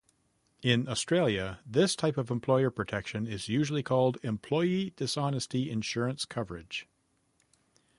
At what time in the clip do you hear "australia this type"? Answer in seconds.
0.89-2.17